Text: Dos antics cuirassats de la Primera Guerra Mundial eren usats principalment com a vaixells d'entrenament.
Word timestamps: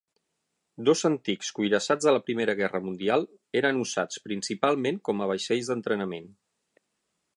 Dos 0.87 1.01
antics 1.09 1.51
cuirassats 1.57 2.07
de 2.07 2.13
la 2.15 2.23
Primera 2.29 2.55
Guerra 2.61 2.81
Mundial 2.85 3.27
eren 3.63 3.83
usats 3.85 4.25
principalment 4.31 4.99
com 5.11 5.23
a 5.23 5.29
vaixells 5.33 5.71
d'entrenament. 5.75 6.33